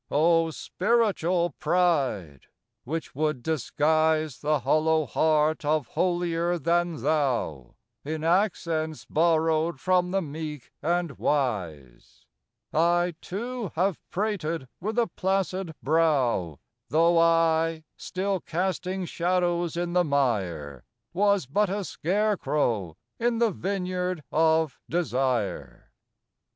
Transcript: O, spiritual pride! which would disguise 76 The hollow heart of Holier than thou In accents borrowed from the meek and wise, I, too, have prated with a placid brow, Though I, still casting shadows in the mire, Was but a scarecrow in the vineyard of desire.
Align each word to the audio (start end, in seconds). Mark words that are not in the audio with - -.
O, 0.09 0.49
spiritual 0.49 1.51
pride! 1.59 2.47
which 2.85 3.13
would 3.13 3.43
disguise 3.43 4.33
76 4.37 4.41
The 4.41 4.59
hollow 4.61 5.05
heart 5.05 5.63
of 5.63 5.89
Holier 5.89 6.57
than 6.57 7.03
thou 7.03 7.75
In 8.03 8.23
accents 8.23 9.05
borrowed 9.05 9.79
from 9.79 10.09
the 10.09 10.23
meek 10.23 10.71
and 10.81 11.19
wise, 11.19 12.25
I, 12.73 13.13
too, 13.21 13.71
have 13.75 13.99
prated 14.09 14.67
with 14.79 14.97
a 14.97 15.05
placid 15.05 15.75
brow, 15.83 16.57
Though 16.89 17.19
I, 17.19 17.83
still 17.95 18.39
casting 18.39 19.05
shadows 19.05 19.77
in 19.77 19.93
the 19.93 20.03
mire, 20.03 20.83
Was 21.13 21.45
but 21.45 21.69
a 21.69 21.83
scarecrow 21.83 22.97
in 23.19 23.37
the 23.37 23.51
vineyard 23.51 24.23
of 24.31 24.79
desire. 24.89 25.91